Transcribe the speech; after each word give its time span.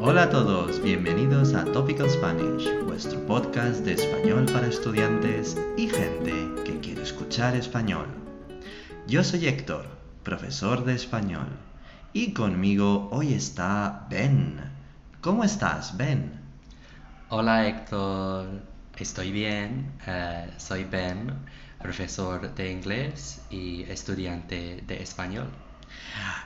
Hola 0.00 0.24
a 0.24 0.30
todos, 0.30 0.80
bienvenidos 0.82 1.54
a 1.54 1.64
Topical 1.64 2.08
Spanish, 2.08 2.68
vuestro 2.84 3.20
podcast 3.26 3.84
de 3.84 3.94
español 3.94 4.46
para 4.46 4.68
estudiantes 4.68 5.56
y 5.76 5.88
gente 5.88 6.62
que 6.64 6.78
quiere 6.80 7.02
escuchar 7.02 7.56
español. 7.56 8.06
Yo 9.06 9.24
soy 9.24 9.46
Héctor, 9.48 9.86
profesor 10.22 10.84
de 10.84 10.94
español, 10.94 11.48
y 12.12 12.32
conmigo 12.32 13.08
hoy 13.10 13.34
está 13.34 14.06
Ben. 14.08 14.60
¿Cómo 15.20 15.42
estás, 15.42 15.96
Ben? 15.96 16.40
Hola 17.28 17.66
Héctor, 17.68 18.46
estoy 18.96 19.32
bien. 19.32 19.92
eh, 20.06 20.48
soy 20.58 20.84
Ben, 20.84 21.32
profesor 21.80 22.54
de 22.54 22.70
inglés 22.70 23.42
y 23.50 23.82
estudiante 23.82 24.84
de 24.86 25.02
español. 25.02 25.48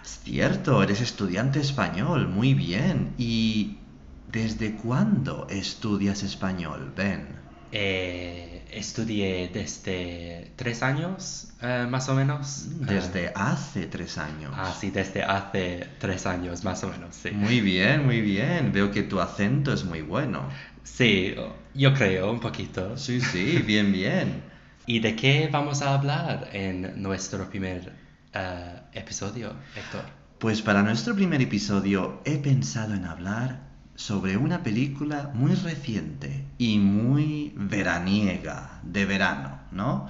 Cierto, 0.03 0.83
eres 0.83 1.01
estudiante 1.01 1.61
español, 1.61 2.29
muy 2.29 2.55
bien. 2.55 3.15
¿Y 3.19 3.79
desde 4.27 4.77
cuándo 4.77 5.47
estudias 5.51 6.23
español, 6.23 6.93
Ben? 6.97 7.41
Eh, 7.73 8.65
estudié 8.73 9.49
desde 9.53 10.53
tres 10.57 10.83
años, 10.83 11.53
eh, 11.63 11.87
más 11.89 12.09
o 12.09 12.15
menos. 12.15 12.67
Eh, 12.67 12.85
Desde 12.95 13.33
hace 13.35 13.87
tres 13.87 14.19
años. 14.19 14.53
ah, 14.57 14.75
sí, 14.79 14.91
desde 14.91 15.23
hace 15.23 15.87
tres 15.99 16.27
años, 16.27 16.65
más 16.65 16.83
o 16.83 16.89
menos, 16.89 17.15
sí. 17.15 17.31
Muy 17.31 17.61
bien, 17.61 18.05
muy 18.05 18.21
bien. 18.21 18.73
Veo 18.73 18.91
que 18.91 19.03
tu 19.05 19.21
acento 19.21 19.73
es 19.73 19.85
muy 19.85 20.03
bueno. 20.03 20.49
Sí, 20.83 21.35
yo 21.75 21.95
creo, 21.95 22.31
un 22.33 22.41
poquito. 22.41 22.97
Sí, 22.97 23.21
sí, 23.21 23.59
bien, 23.65 23.93
bien. 23.93 24.43
¿Y 24.87 24.99
de 24.99 25.15
qué 25.15 25.49
vamos 25.53 25.83
a 25.83 25.95
hablar 25.95 26.49
en 26.53 27.01
nuestro 27.01 27.49
primer 27.49 27.93
eh, 28.33 28.81
episodio, 28.93 29.55
Héctor? 29.77 30.05
Pues 30.39 30.63
para 30.63 30.83
nuestro 30.83 31.15
primer 31.15 31.43
episodio 31.43 32.23
he 32.25 32.39
pensado 32.39 32.95
en 32.95 33.05
hablar 33.05 33.61
sobre 33.95 34.39
una 34.39 34.63
película 34.63 35.31
muy 35.35 35.55
reciente 35.55 36.47
y 36.57 36.79
muy 36.79 37.53
veraniega, 37.55 38.81
de 38.83 39.05
verano, 39.05 39.59
¿no? 39.71 40.09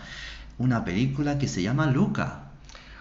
Una 0.59 0.85
película 0.85 1.39
que 1.39 1.49
se 1.49 1.63
llama 1.63 1.87
Luca. 1.87 2.51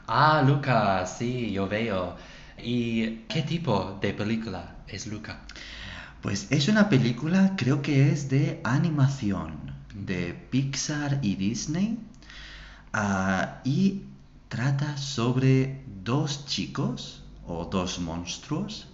Ah, 0.07 0.43
Luca, 0.45 1.05
sí, 1.05 1.51
yo 1.51 1.67
veo. 1.67 2.15
¿Y 2.57 3.25
qué 3.27 3.43
tipo 3.43 3.99
de 4.01 4.13
película 4.13 4.77
es 4.87 5.05
Luca? 5.05 5.41
Pues 6.21 6.47
es 6.49 6.67
una 6.67 6.89
película, 6.89 7.53
creo 7.55 7.83
que 7.83 8.11
es 8.11 8.29
de 8.29 8.59
animación, 8.63 9.75
de 9.93 10.33
Pixar 10.33 11.19
y 11.21 11.35
Disney, 11.35 11.99
ah, 12.93 13.59
y 13.63 14.01
trata 14.49 14.97
sobre 14.97 15.83
dos 15.87 16.45
chicos 16.45 17.23
o 17.47 17.65
dos 17.65 17.99
monstruos 17.99 18.89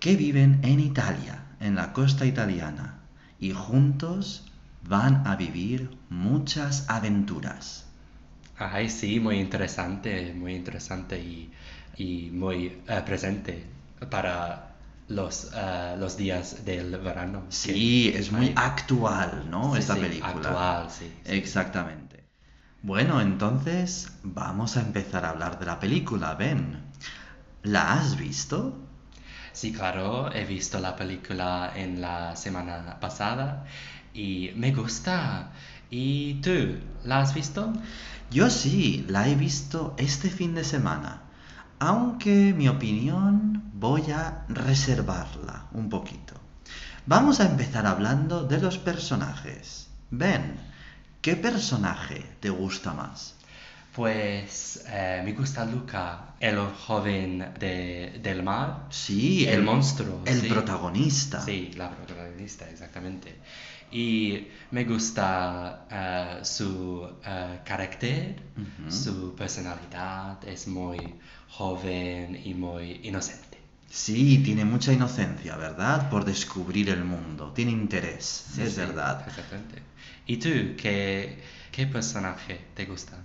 que 0.00 0.16
viven 0.16 0.60
en 0.62 0.80
Italia, 0.80 1.44
en 1.60 1.74
la 1.74 1.92
costa 1.92 2.24
italiana, 2.24 3.00
y 3.38 3.50
juntos 3.52 4.46
van 4.82 5.26
a 5.26 5.36
vivir 5.36 5.98
muchas 6.08 6.88
aventuras. 6.88 7.84
Ay, 8.58 8.88
sí, 8.90 9.20
muy 9.20 9.38
interesante, 9.38 10.32
muy 10.34 10.54
interesante 10.54 11.18
y, 11.20 11.52
y 11.96 12.30
muy 12.30 12.82
eh, 12.88 13.02
presente 13.04 13.64
para 14.10 14.76
los, 15.08 15.50
eh, 15.54 15.94
los 15.98 16.16
días 16.16 16.64
del 16.64 16.96
verano. 16.98 17.44
Sí, 17.48 18.12
es 18.14 18.30
muy 18.32 18.52
Ay, 18.52 18.56
actual, 18.56 19.48
¿no? 19.50 19.74
sí, 19.74 19.76
Esta 19.76 19.94
sí, 19.94 20.00
película. 20.00 20.20
Actual, 20.22 20.90
sí. 20.90 21.12
sí. 21.24 21.32
Exactamente. 21.32 22.05
Bueno, 22.86 23.20
entonces 23.20 24.12
vamos 24.22 24.76
a 24.76 24.80
empezar 24.80 25.24
a 25.24 25.30
hablar 25.30 25.58
de 25.58 25.66
la 25.66 25.80
película, 25.80 26.36
Ben. 26.36 26.84
¿La 27.64 27.94
has 27.94 28.16
visto? 28.16 28.78
Sí, 29.52 29.72
claro, 29.72 30.32
he 30.32 30.44
visto 30.44 30.78
la 30.78 30.94
película 30.94 31.72
en 31.74 32.00
la 32.00 32.36
semana 32.36 33.00
pasada 33.00 33.64
y 34.14 34.52
me 34.54 34.70
gusta. 34.70 35.50
¿Y 35.90 36.34
tú, 36.34 36.78
la 37.02 37.22
has 37.22 37.34
visto? 37.34 37.72
Yo 38.30 38.50
sí, 38.50 39.04
la 39.08 39.28
he 39.28 39.34
visto 39.34 39.96
este 39.98 40.30
fin 40.30 40.54
de 40.54 40.62
semana. 40.62 41.22
Aunque 41.80 42.54
mi 42.56 42.68
opinión 42.68 43.64
voy 43.74 44.12
a 44.12 44.44
reservarla 44.48 45.66
un 45.72 45.90
poquito. 45.90 46.34
Vamos 47.04 47.40
a 47.40 47.50
empezar 47.50 47.84
hablando 47.84 48.44
de 48.44 48.60
los 48.60 48.78
personajes. 48.78 49.88
Ben, 50.12 50.75
¿qué 51.20 51.36
personaje 51.36 52.24
te 52.40 52.50
gusta 52.50 52.92
más? 52.94 53.34
Pues 53.92 54.84
eh, 54.88 55.22
me 55.24 55.32
gusta 55.32 55.64
Luca, 55.64 56.34
el 56.38 56.58
joven 56.86 57.54
de, 57.58 58.20
del 58.22 58.42
mar. 58.42 58.86
Sí, 58.90 59.46
El 59.46 59.62
monstruo, 59.62 60.20
El 60.26 60.42
sí. 60.42 60.48
protagonista. 60.48 61.40
Sí, 61.40 61.70
la 61.76 61.90
protagonista, 61.90 62.68
exactamente. 62.68 63.40
Y 63.90 64.48
me 64.70 64.84
gusta 64.84 65.86
eh, 65.90 66.44
su 66.44 67.08
eh, 67.24 67.60
carácter, 67.64 68.36
su 68.86 69.34
personalidad, 69.34 70.46
es 70.46 70.66
muy 70.68 71.14
joven 71.48 72.38
y 72.44 72.52
muy 72.54 73.00
inocente. 73.04 73.55
Sí, 73.90 74.38
tiene 74.44 74.64
mucha 74.64 74.92
inocencia, 74.92 75.56
¿verdad? 75.56 76.08
Por 76.08 76.24
descubrir 76.24 76.88
el 76.90 77.04
mundo. 77.04 77.52
Tiene 77.52 77.72
interés, 77.72 78.52
Sí, 78.54 78.62
es 78.62 78.74
sí, 78.74 78.76
verdad. 78.76 79.24
Exactamente. 79.26 79.82
¿Y 80.26 80.36
tú, 80.38 80.48
qué, 80.76 81.42
qué 81.72 81.86
personaje 81.86 82.70
te 82.74 82.86
gusta? 82.86 83.24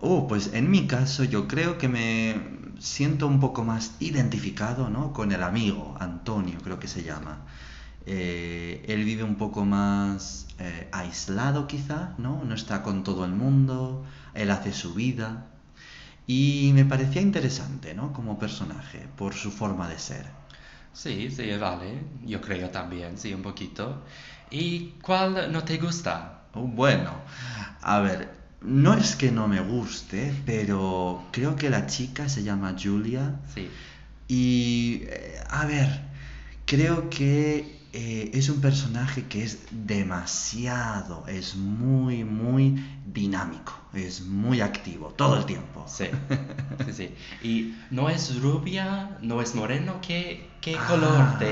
Oh, 0.00 0.26
pues 0.26 0.50
en 0.54 0.70
mi 0.70 0.86
caso 0.86 1.24
yo 1.24 1.46
creo 1.46 1.76
que 1.78 1.88
me 1.88 2.36
siento 2.78 3.26
un 3.26 3.38
poco 3.40 3.64
más 3.64 3.96
identificado, 4.00 4.88
¿no? 4.88 5.12
Con 5.12 5.32
el 5.32 5.42
amigo, 5.42 5.96
Antonio 6.00 6.58
creo 6.62 6.78
que 6.78 6.88
se 6.88 7.02
llama. 7.02 7.46
Eh, 8.06 8.84
él 8.88 9.04
vive 9.04 9.24
un 9.24 9.36
poco 9.36 9.64
más 9.66 10.48
eh, 10.58 10.88
aislado 10.92 11.66
quizá, 11.66 12.14
¿no? 12.18 12.44
No 12.44 12.54
está 12.54 12.82
con 12.82 13.04
todo 13.04 13.24
el 13.26 13.32
mundo, 13.32 14.04
él 14.34 14.50
hace 14.50 14.72
su 14.72 14.94
vida. 14.94 15.49
Y 16.32 16.70
me 16.74 16.84
parecía 16.84 17.20
interesante, 17.20 17.92
¿no? 17.92 18.12
Como 18.12 18.38
personaje, 18.38 19.00
por 19.16 19.34
su 19.34 19.50
forma 19.50 19.88
de 19.88 19.98
ser. 19.98 20.26
Sí, 20.92 21.28
sí, 21.28 21.50
vale. 21.56 22.04
Yo 22.24 22.40
creo 22.40 22.70
también, 22.70 23.18
sí, 23.18 23.34
un 23.34 23.42
poquito. 23.42 24.04
¿Y 24.48 24.90
cuál 25.02 25.50
no 25.50 25.64
te 25.64 25.76
gusta? 25.78 26.42
Oh, 26.54 26.60
Bueno, 26.60 27.10
a 27.82 27.98
ver, 27.98 28.30
no 28.60 28.94
es 28.94 29.16
que 29.16 29.32
no 29.32 29.48
me 29.48 29.60
guste, 29.60 30.32
pero 30.46 31.24
creo 31.32 31.56
que 31.56 31.68
la 31.68 31.86
chica 31.86 32.28
se 32.28 32.44
llama 32.44 32.76
Julia 32.80 33.40
Sí. 33.52 33.68
y, 34.28 35.02
eh, 35.08 35.34
a 35.50 35.66
ver, 35.66 35.88
creo 36.64 37.10
que 37.10 37.79
eh, 37.92 38.30
es 38.34 38.48
un 38.48 38.60
personaje 38.60 39.26
que 39.26 39.42
es 39.42 39.58
demasiado, 39.70 41.24
es 41.26 41.56
muy, 41.56 42.24
muy 42.24 42.82
dinámico, 43.04 43.72
es 43.92 44.22
muy 44.22 44.60
activo 44.60 45.08
todo 45.16 45.36
el 45.38 45.44
tiempo. 45.46 45.84
Sí, 45.88 46.06
sí, 46.86 46.92
sí. 46.92 47.14
Y 47.42 47.74
no 47.90 48.08
es 48.08 48.40
rubia, 48.40 49.18
no 49.22 49.40
es 49.42 49.54
moreno, 49.54 49.98
¿qué, 50.00 50.50
qué 50.60 50.76
Ah, 50.78 50.86
color 50.86 51.38
de, 51.38 51.46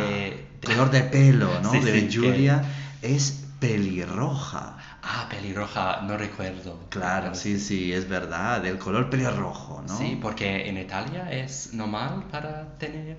de- 0.60 0.66
color 0.66 0.90
de 0.90 1.02
pelo, 1.02 1.60
¿no? 1.60 1.72
Sí, 1.72 1.80
de 1.80 2.00
sí, 2.00 2.08
que- 2.20 2.28
Julia 2.28 2.62
es 3.02 3.44
pelirroja. 3.60 4.76
Ah, 5.02 5.26
pelirroja, 5.30 6.02
no 6.02 6.16
recuerdo. 6.16 6.78
Claro, 6.90 7.34
sí, 7.34 7.58
sí, 7.58 7.92
es 7.92 8.08
verdad, 8.08 8.64
el 8.66 8.78
color 8.78 9.10
pelirrojo, 9.10 9.82
¿no? 9.88 9.96
Sí, 9.98 10.18
porque 10.20 10.68
en 10.68 10.78
Italia 10.78 11.30
es 11.32 11.72
normal 11.72 12.26
para 12.30 12.78
tener 12.78 13.16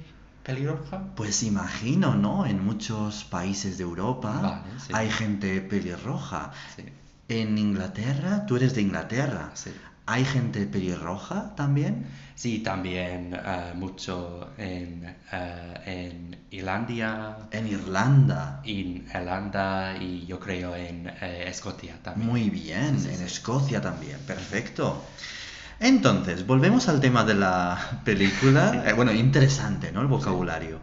pelirroja. 0.53 1.03
Pues 1.15 1.43
imagino, 1.43 2.15
¿no? 2.15 2.45
En 2.45 2.63
muchos 2.65 3.23
países 3.25 3.77
de 3.77 3.83
Europa 3.83 4.31
Vale, 4.41 4.79
sí. 4.85 4.93
hay 4.93 5.09
gente 5.09 5.61
pelirroja. 5.61 6.51
Sí, 6.75 6.83
En 7.27 7.57
Inglaterra, 7.57 8.45
tú 8.47 8.55
eres 8.55 8.73
de 8.75 8.81
Inglaterra. 8.81 9.51
sí. 9.53 9.71
¿Hay 10.11 10.25
gente 10.25 10.65
pelirroja 10.65 11.53
también? 11.55 12.07
Sí, 12.33 12.59
también 12.59 13.35
eh, 13.35 13.73
mucho 13.75 14.49
en, 14.57 15.05
eh, 15.31 15.73
en 15.85 16.37
Irlandia, 16.49 17.37
En 17.51 17.67
Irlanda. 17.67 18.59
en 18.63 19.05
Irlanda 19.13 19.95
y 20.01 20.25
yo 20.25 20.39
creo 20.39 20.75
en 20.75 21.07
eh, 21.21 21.43
Escocia 21.47 21.95
también. 22.01 22.27
Muy 22.27 22.49
bien, 22.49 22.97
Sí, 22.99 23.03
sí, 23.05 23.09
en 23.13 23.17
sí. 23.17 23.23
Escocia 23.25 23.81
también, 23.81 24.17
perfecto. 24.25 25.03
Entonces, 25.79 26.45
volvemos 26.45 26.89
al 26.89 26.99
tema 26.99 27.23
de 27.23 27.35
la 27.35 28.01
película. 28.05 28.83
Eh, 28.85 28.93
bueno, 28.93 29.11
interesante, 29.13 29.91
¿no? 29.91 30.01
El 30.01 30.07
vocabulario. 30.07 30.79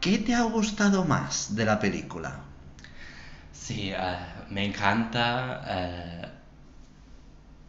¿Qué 0.00 0.18
te 0.18 0.34
ha 0.34 0.42
gustado 0.42 1.04
más 1.04 1.56
de 1.56 1.64
la 1.64 1.80
película? 1.80 2.40
Sí, 3.52 3.90
eh, 3.90 3.96
me 4.50 4.64
encanta 4.64 5.62
eh, 5.66 6.26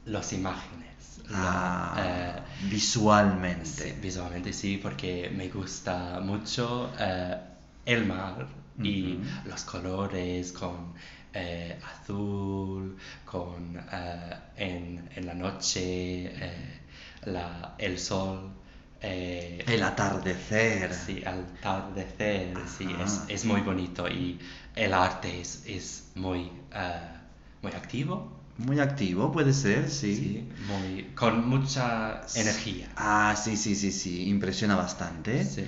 las 0.05 0.31
imágenes. 0.33 0.85
Ah, 1.33 2.39
visualmente. 2.69 3.65
sí, 3.65 3.93
visualmente 4.01 4.53
sí, 4.53 4.79
porque 4.81 5.29
me 5.35 5.49
gusta 5.49 6.19
mucho 6.21 6.91
el 7.85 8.05
mar 8.05 8.47
y 8.81 9.19
los 9.45 9.65
colores 9.65 10.53
con 10.53 10.93
azul, 11.33 12.56
con 13.31 13.77
eh, 13.91 14.35
en, 14.57 15.09
en 15.15 15.25
la 15.25 15.33
noche 15.33 16.25
eh, 16.27 16.79
la, 17.25 17.75
el 17.77 17.99
sol. 17.99 18.51
eh, 19.01 19.63
El 19.67 19.83
atardecer. 19.83 20.93
Sí, 20.93 21.23
al 21.25 21.41
atardecer, 21.59 22.57
sí, 22.67 22.87
es, 23.03 23.23
es 23.27 23.45
muy 23.45 23.61
bonito 23.61 24.07
y 24.09 24.39
el 24.75 24.93
arte 24.93 25.41
es, 25.41 25.63
es 25.67 26.11
muy, 26.15 26.51
muy 27.61 27.71
activo, 27.73 28.37
Muy 28.57 28.79
activo, 28.79 29.31
puede 29.31 29.53
ser, 29.53 29.89
sí. 29.89 30.15
sí, 30.15 30.49
muy, 30.57 31.11
con 31.15 31.47
mucha 31.47 32.23
energía. 32.35 32.89
Ah, 32.95 33.35
sí, 33.37 33.55
sí, 33.57 33.75
sí, 33.75 33.91
sí, 33.91 34.27
impresiona 34.29 34.75
bastante. 34.75 35.45
Sí. 35.45 35.63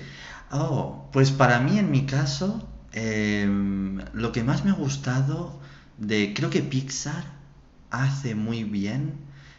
Oh, 0.51 1.07
pues 1.11 1.31
para 1.31 1.59
mí, 1.59 1.77
en 1.77 1.91
mi 1.91 2.05
caso, 2.05 2.67
em, 2.91 3.99
lo 4.13 4.31
que 4.31 4.43
más 4.43 4.65
me 4.65 4.71
ha 4.71 4.73
gustado 4.73 5.59
de, 5.97 6.33
creo 6.33 6.49
que 6.49 6.61
Pixar 6.63 7.38
hace 7.91 8.35
muy 8.35 8.63
bien 8.63 9.13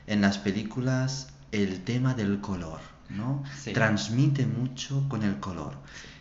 en 0.07 0.21
las 0.21 0.39
películas 0.39 1.29
el 1.53 1.83
tema 1.83 2.15
del 2.15 2.41
color, 2.41 2.81
¿no? 3.09 3.43
Sí. 3.61 3.73
Transmite 3.73 4.47
mucho 4.47 5.09
con 5.09 5.23
el 5.23 5.39
color. 5.41 5.75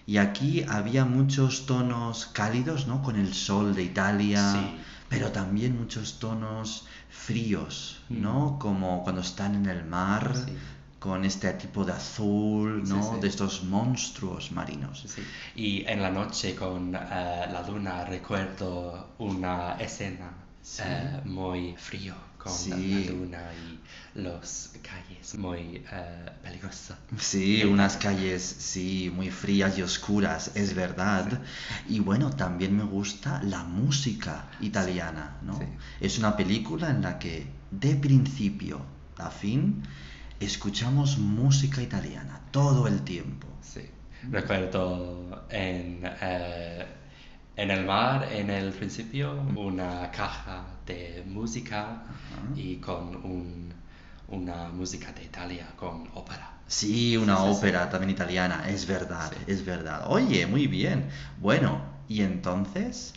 Y 0.05 0.17
aquí 0.17 0.63
había 0.67 1.05
muchos 1.05 1.65
tonos 1.67 2.25
cálidos, 2.25 2.87
¿no? 2.87 3.03
Con 3.03 3.15
el 3.15 3.33
sol 3.33 3.75
de 3.75 3.83
Italia, 3.83 4.51
Sí. 4.53 4.75
pero 5.07 5.31
también 5.31 5.77
muchos 5.77 6.17
tonos 6.19 6.85
fríos, 7.09 8.01
¿no? 8.09 8.51
Mm. 8.51 8.59
Como 8.59 9.03
cuando 9.03 9.21
están 9.21 9.53
en 9.55 9.67
el 9.67 9.83
mar, 9.85 10.33
Sí. 10.35 10.53
con 10.99 11.23
este 11.25 11.53
tipo 11.53 11.85
de 11.85 11.93
azul, 11.93 12.83
¿no? 12.89 13.13
sí. 13.15 13.19
De 13.21 13.27
estos 13.27 13.63
monstruos 13.63 14.51
marinos. 14.51 15.05
Sí. 15.07 15.21
Y 15.55 15.85
en 15.87 16.01
la 16.01 16.09
noche 16.09 16.55
con 16.55 16.93
eh, 16.95 16.99
la 16.99 17.63
luna 17.67 18.03
recuerdo 18.03 19.09
una 19.19 19.73
escena 19.79 20.29
Sí. 20.61 20.83
eh, 20.85 21.21
muy 21.25 21.75
frío 21.77 22.15
con 22.37 22.51
Sí. 22.53 22.69
la 23.05 23.11
luna 23.11 23.43
y 23.53 24.19
los 24.19 24.71
calles 24.81 25.35
muy 25.37 25.83
eh, 25.91 26.29
peligrosas. 26.41 26.97
Sí, 27.17 27.63
unas 27.65 27.97
calles, 27.97 28.43
sí, 28.43 29.11
muy 29.13 29.29
frías 29.29 29.77
y 29.77 29.81
oscuras, 29.81 30.51
es 30.55 30.73
verdad. 30.73 31.41
Y 31.87 31.99
bueno, 31.99 32.29
también 32.29 32.75
me 32.77 32.83
gusta 32.83 33.41
la 33.43 33.63
música 33.63 34.47
italiana, 34.61 35.37
¿no? 35.41 35.57
Sí. 35.59 35.65
Es 36.01 36.17
una 36.17 36.35
película 36.37 36.89
en 36.89 37.01
la 37.01 37.19
que 37.19 37.47
de 37.71 37.95
principio 37.95 38.81
a 39.17 39.29
fin 39.29 39.83
escuchamos 40.39 41.17
música 41.17 41.81
italiana 41.81 42.39
todo 42.51 42.87
el 42.87 43.01
tiempo. 43.03 43.47
Sí. 43.61 43.81
Recuerdo 44.31 45.45
en, 45.49 46.01
eh, 46.21 46.85
en 47.61 47.71
el 47.71 47.85
mar, 47.85 48.27
en 48.31 48.49
el 48.49 48.71
principio, 48.71 49.33
una 49.55 50.09
caja 50.11 50.65
de 50.85 51.23
música 51.27 52.03
y 52.55 52.77
con 52.77 53.15
un- 53.17 53.73
una 54.29 54.69
música 54.69 55.11
de 55.11 55.23
Italia, 55.25 55.67
con 55.75 56.07
ópera. 56.13 56.53
Sí, 56.67 57.17
una 57.17 57.35
Sí, 57.37 57.41
sí, 57.43 57.49
sí. 57.51 57.57
ópera 57.57 57.89
también 57.89 58.11
italiana, 58.11 58.69
es 58.69 58.85
verdad, 58.85 59.29
Sí. 59.31 59.43
es 59.51 59.65
verdad. 59.65 60.05
Oye, 60.07 60.45
muy 60.45 60.67
bien. 60.67 61.09
Bueno, 61.39 61.81
y 62.07 62.21
entonces, 62.21 63.13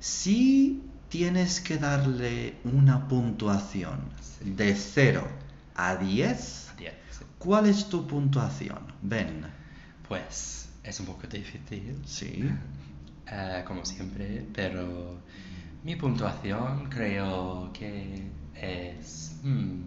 si 0.00 0.82
tienes 1.08 1.60
que 1.60 1.76
darle 1.78 2.56
una 2.64 3.08
puntuación 3.08 4.00
de 4.40 4.74
0 4.74 5.26
a 5.74 5.96
10, 5.96 6.70
Diez, 6.78 6.92
sí. 7.10 7.24
¿cuál 7.38 7.66
es 7.66 7.88
tu 7.88 8.06
puntuación? 8.06 8.78
Ben. 9.02 9.44
Pues 10.08 10.68
es 10.84 10.98
un 11.00 11.06
poco 11.06 11.26
difícil, 11.26 12.00
Sí. 12.06 12.48
eh, 13.32 13.64
como 13.66 13.84
siempre, 13.84 14.46
pero 14.54 15.18
mi 15.82 15.96
puntuación 15.96 16.88
creo 16.90 17.70
que 17.72 18.30
es... 18.54 19.36
hmm, 19.42 19.82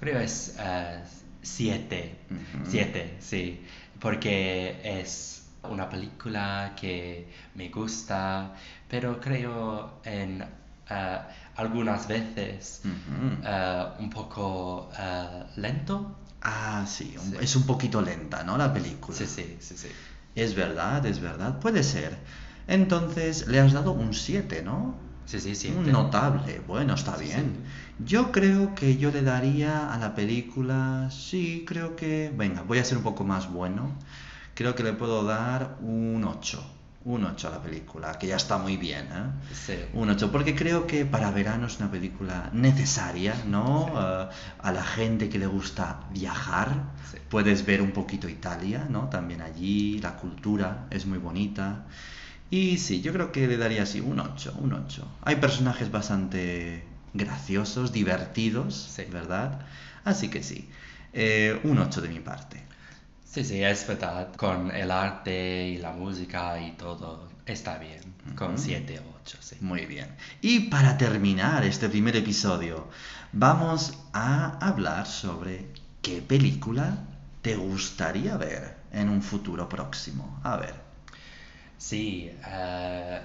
creo 0.00 0.18
es 0.20 0.56
7. 1.42 2.18
Ujú. 2.30 2.70
7, 2.70 3.16
sí. 3.20 3.64
Porque 4.00 4.80
es 4.82 5.48
una 5.68 5.88
película 5.88 6.72
que 6.80 7.28
me 7.54 7.68
gusta, 7.68 8.54
pero 8.88 9.20
creo 9.20 10.00
en 10.04 10.42
eh, 10.90 11.18
algunas 11.56 12.08
veces 12.08 12.82
Ujú. 12.84 13.42
eh, 13.44 13.86
un 13.98 14.10
poco 14.10 14.90
lento. 15.56 16.16
Ah, 16.42 16.84
sí, 16.88 17.14
un- 17.18 17.32
Sí. 17.32 17.36
es 17.42 17.54
un 17.56 17.64
poquito 17.64 18.00
lenta, 18.00 18.42
¿no? 18.42 18.56
La 18.56 18.72
película. 18.72 19.16
Sí, 19.16 19.26
sí, 19.26 19.58
sí, 19.60 19.76
sí. 19.76 19.88
Es 20.34 20.54
verdad, 20.54 21.04
es 21.04 21.20
verdad, 21.20 21.58
puede 21.60 21.82
ser. 21.82 22.16
Entonces, 22.66 23.46
le 23.48 23.60
has 23.60 23.72
dado 23.72 23.92
un 23.92 24.14
7, 24.14 24.62
¿no? 24.62 24.94
Sí, 25.26 25.40
sí, 25.40 25.54
sí. 25.54 25.68
Un 25.76 25.90
notable, 25.92 26.60
bueno, 26.66 26.94
está 26.94 27.16
Sí, 27.16 27.24
bien. 27.26 27.56
Yo 28.04 28.32
creo 28.32 28.74
que 28.74 28.96
yo 28.96 29.10
le 29.12 29.22
daría 29.22 29.92
a 29.92 29.98
la 29.98 30.14
película, 30.14 31.08
sí, 31.10 31.64
creo 31.66 31.94
que, 31.94 32.32
venga, 32.36 32.62
voy 32.62 32.78
a 32.78 32.84
ser 32.84 32.96
un 32.98 33.04
poco 33.04 33.24
más 33.24 33.50
bueno. 33.50 33.92
Creo 34.54 34.74
que 34.74 34.82
le 34.82 34.92
puedo 34.92 35.22
dar 35.24 35.76
un 35.82 36.24
8, 36.24 36.62
un 37.04 37.24
8 37.24 37.48
a 37.48 37.50
la 37.52 37.62
película, 37.62 38.18
que 38.18 38.26
ya 38.26 38.36
está 38.36 38.58
muy 38.58 38.76
bien, 38.76 39.04
¿eh? 39.06 39.30
Sí. 39.54 39.74
Un 39.94 40.10
8, 40.10 40.32
porque 40.32 40.54
creo 40.56 40.86
que 40.86 41.06
para 41.06 41.30
verano 41.30 41.66
es 41.66 41.78
una 41.78 41.90
película 41.90 42.50
necesaria, 42.52 43.34
¿no? 43.46 43.86
Sí. 43.86 43.92
Eh, 43.96 44.28
a 44.62 44.72
la 44.72 44.82
gente 44.82 45.28
que 45.28 45.38
le 45.38 45.46
gusta 45.46 46.00
viajar, 46.12 46.68
Sí. 47.10 47.18
puedes 47.28 47.64
ver 47.64 47.82
un 47.82 47.92
poquito 47.92 48.28
Italia, 48.28 48.86
¿no? 48.88 49.08
También 49.08 49.42
allí, 49.42 49.98
la 50.00 50.16
cultura 50.16 50.86
es 50.90 51.06
muy 51.06 51.18
bonita. 51.18 51.84
Y 52.50 52.78
sí, 52.78 53.00
yo 53.00 53.12
creo 53.12 53.30
que 53.32 53.46
le 53.46 53.56
daría 53.56 53.84
así 53.84 54.00
un 54.00 54.18
8, 54.20 54.54
un 54.58 54.72
8. 54.72 55.06
Hay 55.22 55.36
personajes 55.36 55.90
bastante 55.90 56.84
graciosos, 57.14 57.92
divertidos, 57.92 58.74
Sí. 58.96 59.04
¿verdad? 59.10 59.60
Así 60.04 60.28
que 60.28 60.42
sí, 60.42 60.68
eh, 61.12 61.60
un 61.64 61.78
8 61.78 62.00
de 62.00 62.08
mi 62.08 62.20
parte. 62.20 62.62
Sí, 63.24 63.44
sí, 63.44 63.62
es 63.62 63.86
verdad. 63.86 64.34
Con 64.34 64.72
el 64.72 64.90
arte 64.90 65.68
y 65.68 65.78
la 65.78 65.92
música 65.92 66.60
y 66.60 66.72
todo 66.72 67.28
está 67.46 67.78
bien. 67.78 68.00
Con 68.34 68.54
Ujú. 68.54 68.58
7 68.58 68.98
o 68.98 69.16
8, 69.22 69.38
sí. 69.40 69.56
Muy 69.60 69.86
bien. 69.86 70.08
Y 70.40 70.60
para 70.68 70.96
terminar 70.98 71.64
este 71.64 71.88
primer 71.88 72.16
episodio, 72.16 72.88
vamos 73.32 73.94
a 74.12 74.58
hablar 74.58 75.06
sobre 75.06 75.66
qué 76.02 76.20
película 76.22 76.98
te 77.42 77.54
gustaría 77.54 78.36
ver 78.36 78.76
en 78.90 79.08
un 79.08 79.22
futuro 79.22 79.68
próximo. 79.68 80.40
A 80.42 80.56
ver. 80.56 80.89
Sí, 81.80 82.30
eh, 82.46 83.20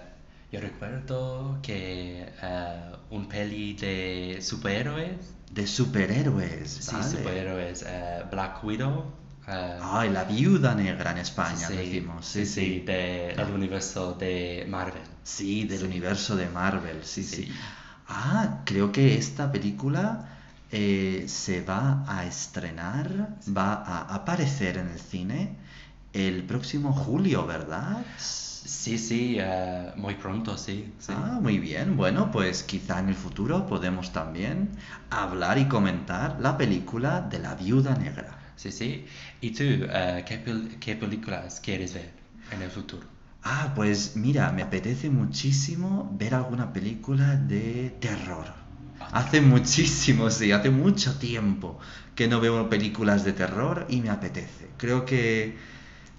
yo 0.52 0.62
recuerdo 0.62 1.60
que 1.62 2.26
eh, 2.42 2.92
un 3.10 3.28
peli 3.28 3.74
de 3.74 4.40
superhéroes. 4.42 5.34
De 5.52 5.68
superhéroes, 5.68 6.70
Sí, 6.72 6.96
¿vale? 6.96 7.04
superhéroes. 7.10 7.84
eh, 7.86 8.24
Black 8.32 8.64
Widow. 8.64 9.12
eh, 9.48 9.78
Ay, 9.82 10.10
la 10.10 10.24
viuda 10.24 10.74
negra 10.74 11.12
en 11.12 11.18
España, 11.20 11.68
sí, 11.68 11.76
decimos. 11.76 12.26
sí, 12.26 12.46
sí, 12.46 12.80
del 12.88 13.52
universo 13.54 14.14
de 14.14 14.66
Marvel. 14.70 15.04
Sí, 15.24 15.66
del 15.66 15.84
universo 15.84 16.36
de 16.38 16.48
Marvel, 16.50 17.04
sí, 17.04 17.24
sí, 17.24 17.46
Sí. 17.48 17.52
Ah, 18.08 18.62
creo 18.66 18.92
que 18.92 19.16
esta 19.18 19.52
película 19.52 20.30
eh, 20.72 21.26
se 21.28 21.62
va 21.62 22.04
a 22.08 22.26
estrenar, 22.26 23.36
va 23.56 23.74
a 23.74 24.16
aparecer 24.16 24.78
en 24.78 24.88
el 24.90 25.00
cine 25.00 25.58
el 26.16 26.44
próximo 26.46 26.94
julio, 26.94 27.46
¿verdad? 27.46 28.06
Sí, 28.18 28.98
sí, 28.98 29.38
eh, 29.40 29.92
muy 29.96 30.16
pronto, 30.16 30.58
sí. 30.58 30.94
sí. 31.00 31.14
Ah, 31.16 31.40
muy 31.42 31.60
bien. 31.60 31.96
Bueno, 31.98 32.32
pues 32.32 32.64
quizá 32.64 33.00
en 33.00 33.10
el 33.10 33.16
futuro 33.16 33.66
podemos 33.68 34.12
también 34.12 34.72
hablar 35.10 35.58
y 35.58 35.68
comentar 35.68 36.38
la 36.40 36.58
película 36.58 37.22
de 37.22 37.40
la 37.40 37.56
viuda 37.56 37.96
negra. 37.96 38.38
Sí, 38.56 38.72
sí. 38.72 39.06
¿Y 39.42 39.52
tú, 39.52 39.64
eh, 39.64 40.24
qué, 40.28 40.44
pel- 40.44 40.80
qué 40.80 40.96
películas 40.96 41.60
quieres 41.60 41.94
ver 41.94 42.12
en 42.52 42.62
el 42.62 42.72
futuro? 42.72 43.08
Ah, 43.44 43.74
pues 43.76 44.16
mira, 44.16 44.52
me 44.52 44.64
apetece 44.64 45.10
muchísimo 45.10 46.10
ver 46.18 46.34
alguna 46.36 46.74
película 46.74 47.36
de 47.36 47.96
terror. 48.00 48.48
Hace 49.12 49.42
muchísimo, 49.42 50.30
sí, 50.32 50.52
hace 50.52 50.70
mucho 50.70 51.18
tiempo 51.20 51.80
que 52.16 52.28
no 52.28 52.40
veo 52.40 52.70
películas 52.70 53.24
de 53.24 53.34
terror 53.34 53.86
y 53.90 54.02
me 54.02 54.10
apetece. 54.10 54.72
Creo 54.78 55.06
que, 55.06 55.58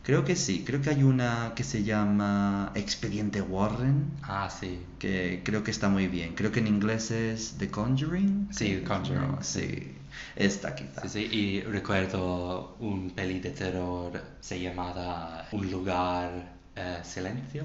creo 0.06 0.24
que 0.24 0.36
sí, 0.36 0.62
creo 0.64 0.80
que 0.80 0.90
hay 0.90 1.02
una 1.02 1.52
que 1.56 1.64
se 1.64 1.82
llama 1.82 2.72
Expediente 2.74 3.40
Warren, 3.42 4.10
Ah, 4.22 4.48
sí. 4.48 4.78
que 4.98 5.42
creo 5.44 5.62
que 5.64 5.70
está 5.70 5.88
muy 5.88 6.06
bien. 6.08 6.34
Creo 6.34 6.50
que 6.52 6.60
en 6.60 6.68
inglés 6.68 7.10
es 7.10 7.56
The 7.58 7.68
Conjuring. 7.70 8.48
Sí, 8.52 8.76
The 8.76 8.84
Conjuring, 8.84 9.20
No, 9.32 9.38
sí, 9.42 9.92
esta 10.36 10.74
quizá. 10.74 11.02
Sí, 11.02 11.08
sí, 11.08 11.28
y 11.36 11.60
recuerdo 11.62 12.76
un 12.80 13.10
peli 13.10 13.40
de 13.40 13.50
terror 13.50 14.22
se 14.40 14.60
llamaba 14.60 15.46
Un 15.52 15.70
lugar 15.70 16.52
eh, 16.76 17.00
silencio. 17.02 17.64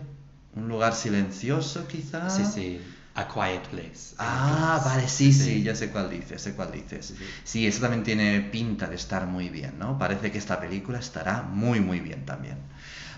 Un 0.55 0.67
lugar 0.67 0.93
silencioso 0.95 1.87
quizá. 1.87 2.29
Sí, 2.29 2.43
sí, 2.45 2.81
A 3.15 3.27
Quiet 3.27 3.67
Place. 3.67 4.15
Ah, 4.17 4.81
vale, 4.85 5.07
sí, 5.07 5.33
sí, 5.33 5.63
ya 5.63 5.75
sé 5.75 5.89
cuál 5.89 6.09
dices, 6.09 6.41
sé 6.41 6.53
cuál 6.53 6.71
dices. 6.71 7.07
Sí, 7.07 7.15
sí. 7.17 7.25
Sí, 7.43 7.67
eso 7.67 7.81
también 7.81 8.03
tiene 8.03 8.39
pinta 8.41 8.87
de 8.87 8.95
estar 8.95 9.25
muy 9.27 9.49
bien, 9.49 9.73
¿no? 9.79 9.97
Parece 9.97 10.31
que 10.31 10.37
esta 10.37 10.59
película 10.59 10.99
estará 10.99 11.41
muy, 11.43 11.81
muy 11.81 11.99
bien 11.99 12.25
también. 12.25 12.57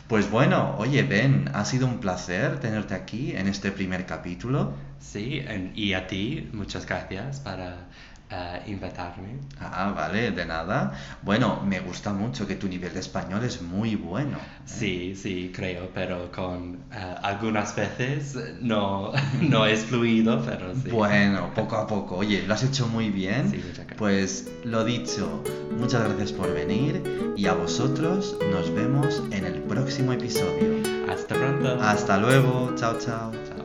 Pues 0.07 0.29
bueno, 0.29 0.75
oye, 0.77 1.03
Ben, 1.03 1.49
ha 1.53 1.63
sido 1.65 1.87
un 1.87 1.99
placer 1.99 2.59
tenerte 2.59 2.93
aquí 2.93 3.35
en 3.35 3.47
este 3.47 3.71
primer 3.71 4.05
capítulo. 4.05 4.73
Sí, 4.99 5.43
y 5.75 5.93
a 5.93 6.07
ti, 6.07 6.49
muchas 6.53 6.85
gracias 6.85 7.39
para 7.39 7.87
eh, 8.29 8.61
invitarme. 8.67 9.37
Ah, 9.59 9.93
vale, 9.95 10.31
de 10.31 10.45
nada. 10.45 10.93
Bueno, 11.21 11.61
me 11.65 11.79
gusta 11.79 12.13
mucho 12.13 12.47
que 12.47 12.55
tu 12.55 12.67
nivel 12.67 12.93
de 12.93 12.99
español 12.99 13.43
es 13.43 13.61
muy 13.61 13.95
bueno. 13.95 14.37
¿eh? 14.37 14.61
Sí, 14.65 15.15
sí, 15.15 15.51
creo, 15.53 15.89
pero 15.93 16.31
con 16.31 16.79
eh, 16.91 17.15
algunas 17.21 17.75
veces 17.75 18.37
no, 18.61 19.11
no 19.41 19.65
es 19.65 19.85
fluido, 19.85 20.43
pero 20.45 20.73
sí. 20.73 20.89
Bueno, 20.89 21.51
poco 21.53 21.75
a 21.75 21.87
poco. 21.87 22.17
Oye, 22.17 22.43
lo 22.47 22.53
has 22.53 22.63
hecho 22.63 22.87
muy 22.87 23.09
bien. 23.09 23.49
Sí, 23.51 23.57
muchas 23.57 23.77
gracias. 23.77 23.97
Pues 23.97 24.51
lo 24.63 24.83
dicho, 24.83 25.43
muchas 25.77 26.03
gracias 26.03 26.31
por 26.31 26.53
venir 26.53 27.03
y 27.35 27.45
a 27.47 27.53
vosotros 27.53 28.35
nos 28.51 28.73
vemos 28.73 29.21
en 29.31 29.45
el 29.45 29.61
próximo 29.61 30.13
episodio. 30.13 30.81
Hasta 31.11 31.35
pronto. 31.35 31.81
Hasta 31.81 32.17
luego, 32.17 32.73
chao 32.75 32.97
chao. 32.99 33.31
Chao. 33.47 33.62